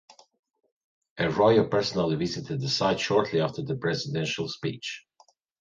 [1.19, 5.05] Arroyo personally visited the site shortly after the presidential speech.